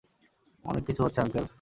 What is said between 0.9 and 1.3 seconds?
হচ্ছে